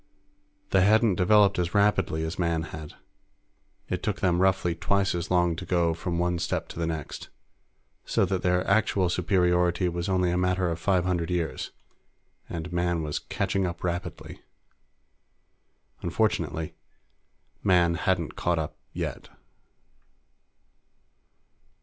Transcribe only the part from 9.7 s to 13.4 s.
was only a matter of five hundred years, and Man was